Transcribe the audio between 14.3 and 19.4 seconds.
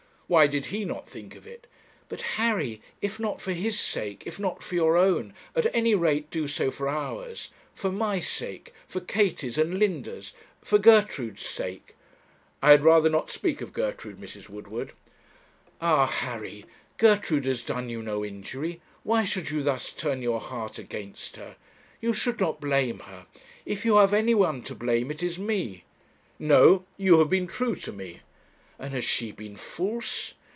Woodward.' 'Ah! Harry, Gertrude has done you no injury; why